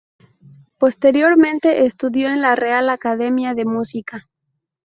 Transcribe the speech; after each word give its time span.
Posteriormente 0.79 1.85
estudió 1.85 2.29
en 2.29 2.41
la 2.41 2.55
Real 2.55 2.89
Academia 2.89 3.53
de 3.53 3.65
Música. 3.65 4.27